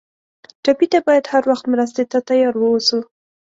[0.63, 2.99] ټپي ته باید هر وخت مرستې ته تیار ووسو.